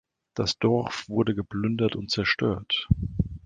[0.33, 2.87] Das Dorf wurde geplündert und zerstört.